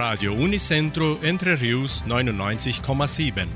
Radio 0.00 0.32
Unicentro 0.32 1.18
Entre 1.20 1.60
Rius 1.60 2.06
99,7. 2.08 3.46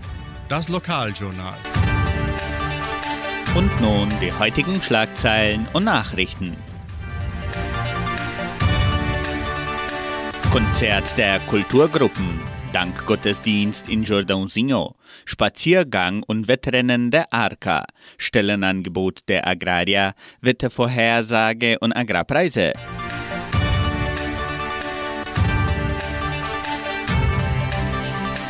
Das 0.47 0.69
Lokaljournal. 0.69 1.55
Und 3.55 3.81
nun 3.81 4.11
die 4.21 4.31
heutigen 4.31 4.83
Schlagzeilen 4.83 5.67
und 5.73 5.85
Nachrichten. 5.85 6.55
Konzert 10.53 11.17
der 11.17 11.41
Kulturgruppen, 11.41 12.39
Dankgottesdienst 12.75 13.89
in 13.89 14.05
Jordãozinho, 14.05 14.97
Spaziergang 15.25 16.23
und 16.25 16.47
Wettrennen 16.47 17.11
der 17.11 17.33
Arca, 17.33 17.87
Stellenangebot 18.19 19.21
der 19.29 19.49
Agraria, 19.49 20.13
Wettervorhersage 20.43 21.79
und 21.79 21.95
Agrarpreise. 21.95 22.75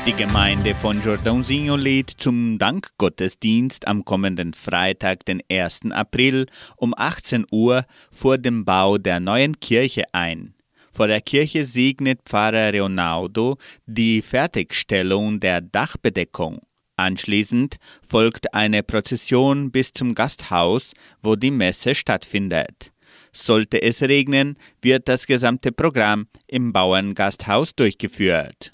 Die 0.07 0.13
Gemeinde 0.13 0.75
von 0.75 1.01
Jordãozinho 1.01 1.77
lädt 1.77 2.11
zum 2.11 2.59
Dankgottesdienst 2.59 3.89
am 3.89 4.05
kommenden 4.05 4.53
Freitag, 4.53 5.25
den 5.25 5.41
1. 5.51 5.93
April 5.93 6.45
um 6.77 6.93
18 6.95 7.47
Uhr 7.51 7.87
vor 8.12 8.37
dem 8.37 8.67
Bau 8.67 8.98
der 8.98 9.19
neuen 9.19 9.59
Kirche 9.61 10.05
ein. 10.12 10.53
Vor 10.93 11.07
der 11.07 11.23
Kirche 11.23 11.65
segnet 11.65 12.21
Pfarrer 12.27 12.73
Leonardo 12.73 13.57
die 13.87 14.21
Fertigstellung 14.21 15.41
der 15.41 15.62
Dachbedeckung. 15.62 16.61
Anschließend 16.97 17.77
folgt 18.07 18.53
eine 18.53 18.83
Prozession 18.83 19.73
bis 19.73 19.95
zum 19.95 20.15
Gasthaus, 20.15 20.93
wo 21.23 21.34
die 21.34 21.51
Messe 21.51 21.95
stattfindet. 21.95 22.93
Sollte 23.33 23.81
es 23.81 24.03
regnen, 24.03 24.59
wird 24.83 25.09
das 25.09 25.27
gesamte 25.27 25.73
Programm 25.73 26.27
im 26.47 26.75
Bauerngasthaus 26.75 27.75
durchgeführt. 27.75 28.71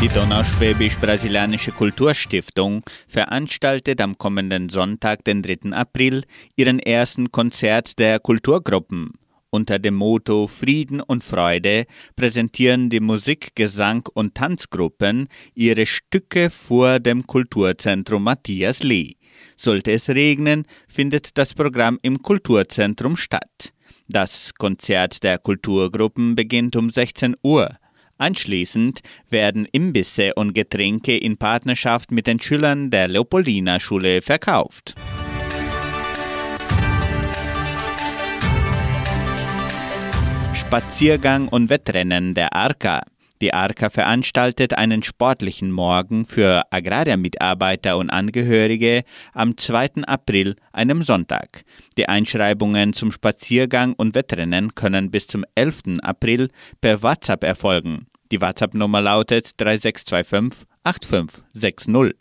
Die 0.00 0.08
Donauschwäbisch-Brasilianische 0.08 1.72
Kulturstiftung 1.72 2.82
veranstaltet 3.06 4.00
am 4.00 4.16
kommenden 4.16 4.70
Sonntag, 4.70 5.24
den 5.24 5.42
3. 5.42 5.72
April, 5.72 6.22
ihren 6.56 6.78
ersten 6.78 7.30
Konzert 7.30 7.98
der 7.98 8.18
Kulturgruppen. 8.18 9.12
Unter 9.50 9.78
dem 9.78 9.96
Motto 9.96 10.46
Frieden 10.46 11.02
und 11.02 11.22
Freude 11.22 11.84
präsentieren 12.16 12.88
die 12.88 13.00
Musik-, 13.00 13.54
Gesang- 13.54 14.08
und 14.14 14.34
Tanzgruppen 14.34 15.28
ihre 15.54 15.84
Stücke 15.84 16.48
vor 16.48 16.98
dem 16.98 17.26
Kulturzentrum 17.26 18.24
Matthias 18.24 18.82
Lee. 18.82 19.16
Sollte 19.58 19.92
es 19.92 20.08
regnen, 20.08 20.64
findet 20.88 21.36
das 21.36 21.52
Programm 21.52 21.98
im 22.00 22.22
Kulturzentrum 22.22 23.18
statt. 23.18 23.74
Das 24.08 24.54
Konzert 24.54 25.22
der 25.22 25.36
Kulturgruppen 25.36 26.36
beginnt 26.36 26.74
um 26.74 26.88
16 26.88 27.36
Uhr. 27.42 27.79
Anschließend 28.20 29.00
werden 29.30 29.66
Imbisse 29.72 30.34
und 30.34 30.52
Getränke 30.52 31.16
in 31.16 31.38
Partnerschaft 31.38 32.12
mit 32.12 32.26
den 32.26 32.38
Schülern 32.38 32.90
der 32.90 33.08
Leopoldina-Schule 33.08 34.20
verkauft. 34.20 34.94
Spaziergang 40.52 41.48
und 41.48 41.70
Wettrennen 41.70 42.34
der 42.34 42.54
Arca. 42.54 43.00
Die 43.40 43.54
ARCA 43.54 43.88
veranstaltet 43.88 44.74
einen 44.74 45.02
sportlichen 45.02 45.72
Morgen 45.72 46.26
für 46.26 46.62
Agrarmitarbeiter 46.70 47.96
und 47.96 48.10
Angehörige 48.10 49.04
am 49.32 49.56
2. 49.56 50.04
April, 50.06 50.56
einem 50.72 51.02
Sonntag. 51.02 51.62
Die 51.96 52.06
Einschreibungen 52.06 52.92
zum 52.92 53.12
Spaziergang 53.12 53.94
und 53.94 54.14
Wettrennen 54.14 54.74
können 54.74 55.10
bis 55.10 55.26
zum 55.26 55.46
11. 55.54 56.00
April 56.02 56.50
per 56.82 57.02
WhatsApp 57.02 57.44
erfolgen. 57.44 58.09
Die 58.30 58.40
WhatsApp-Nummer 58.40 59.00
lautet 59.00 59.60
3625 59.60 60.68
8560. 60.84 62.14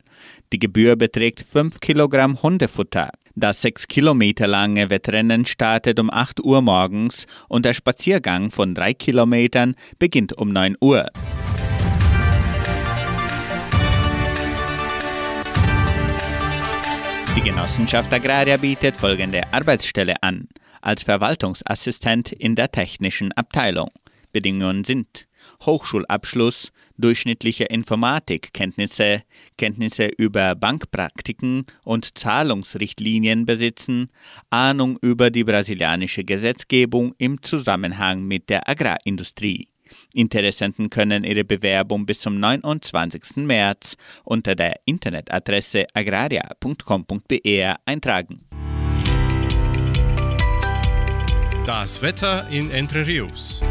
Die 0.51 0.57
Gebühr 0.57 0.95
beträgt 0.95 1.41
5 1.41 1.79
Kilogramm 1.79 2.41
Hundefutter. 2.41 3.11
Das 3.35 3.61
6 3.61 3.87
Kilometer 3.87 4.47
lange 4.47 4.89
Wettrennen 4.89 5.45
startet 5.45 5.99
um 5.99 6.09
8 6.09 6.43
Uhr 6.43 6.63
morgens 6.63 7.27
und 7.47 7.63
der 7.63 7.75
Spaziergang 7.75 8.49
von 8.49 8.73
3 8.73 8.95
Kilometern 8.95 9.75
beginnt 9.99 10.35
um 10.35 10.51
9 10.51 10.77
Uhr. 10.81 11.05
Die 17.37 17.41
Genossenschaft 17.41 18.11
Agraria 18.11 18.57
bietet 18.57 18.97
folgende 18.97 19.43
Arbeitsstelle 19.53 20.15
an. 20.23 20.49
Als 20.81 21.03
Verwaltungsassistent 21.03 22.31
in 22.31 22.55
der 22.55 22.71
technischen 22.71 23.31
Abteilung. 23.33 23.89
Bedingungen 24.31 24.83
sind 24.83 25.28
Hochschulabschluss, 25.65 26.71
durchschnittliche 26.97 27.65
Informatikkenntnisse, 27.65 29.23
Kenntnisse 29.57 30.07
über 30.17 30.55
Bankpraktiken 30.55 31.65
und 31.83 32.17
Zahlungsrichtlinien 32.17 33.45
besitzen, 33.45 34.09
Ahnung 34.49 34.97
über 35.01 35.29
die 35.29 35.43
brasilianische 35.43 36.23
Gesetzgebung 36.23 37.13
im 37.17 37.41
Zusammenhang 37.41 38.23
mit 38.23 38.49
der 38.49 38.67
Agrarindustrie. 38.69 39.69
Interessenten 40.13 40.89
können 40.89 41.23
ihre 41.23 41.43
Bewerbung 41.43 42.05
bis 42.05 42.21
zum 42.21 42.39
29. 42.39 43.37
März 43.37 43.95
unter 44.23 44.55
der 44.55 44.79
Internetadresse 44.85 45.87
agraria.com.br 45.93 47.75
eintragen. 47.85 48.45
Das 51.65 52.01
Wetter 52.01 52.47
in 52.49 52.71
Entre 52.71 53.05
Rios. 53.05 53.61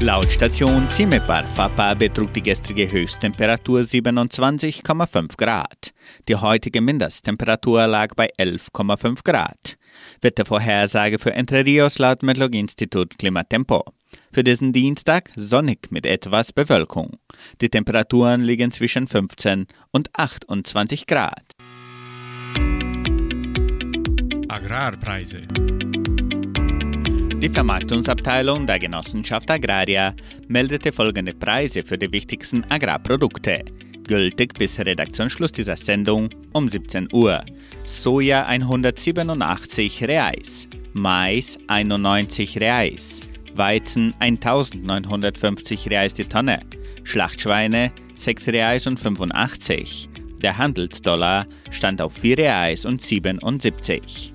Laut 0.00 0.30
Station 0.30 0.88
Cimepar 0.88 1.44
Fapa 1.48 1.92
betrug 1.92 2.32
die 2.32 2.40
gestrige 2.40 2.88
Höchsttemperatur 2.88 3.80
27,5 3.80 5.36
Grad. 5.36 5.92
Die 6.28 6.36
heutige 6.36 6.80
Mindesttemperatur 6.80 7.84
lag 7.88 8.14
bei 8.14 8.30
11,5 8.38 9.24
Grad. 9.24 9.76
Wettervorhersage 10.20 11.18
für 11.18 11.34
Entre 11.34 11.64
Rios 11.64 11.98
laut 11.98 12.22
Metlog-Institut 12.22 13.18
Klimatempo. 13.18 13.84
Für 14.30 14.44
diesen 14.44 14.72
Dienstag 14.72 15.30
sonnig 15.34 15.90
mit 15.90 16.06
etwas 16.06 16.52
Bewölkung. 16.52 17.18
Die 17.60 17.68
Temperaturen 17.68 18.42
liegen 18.42 18.70
zwischen 18.70 19.08
15 19.08 19.66
und 19.90 20.10
28 20.16 21.08
Grad. 21.08 21.56
Agrarpreise. 24.48 25.42
Die 27.40 27.48
Vermarktungsabteilung 27.48 28.66
der 28.66 28.80
Genossenschaft 28.80 29.48
Agraria 29.48 30.12
meldete 30.48 30.90
folgende 30.90 31.32
Preise 31.32 31.84
für 31.84 31.96
die 31.96 32.10
wichtigsten 32.10 32.64
Agrarprodukte. 32.68 33.64
Gültig 34.08 34.54
bis 34.54 34.80
Redaktionsschluss 34.80 35.52
dieser 35.52 35.76
Sendung 35.76 36.30
um 36.52 36.68
17 36.68 37.08
Uhr. 37.12 37.44
Soja 37.86 38.44
187 38.46 40.02
Reais, 40.02 40.66
Mais 40.94 41.60
91 41.68 42.58
Reais, 42.58 43.20
Weizen 43.54 44.14
1950 44.18 45.90
Reais 45.90 46.14
die 46.14 46.24
Tonne, 46.24 46.58
Schlachtschweine 47.04 47.92
6 48.16 48.48
Reais 48.48 48.88
und 48.88 48.98
85. 48.98 50.08
Der 50.42 50.58
Handelsdollar 50.58 51.46
stand 51.70 52.02
auf 52.02 52.14
4 52.14 52.38
Reais 52.38 52.84
und 52.84 53.00
77. 53.00 54.34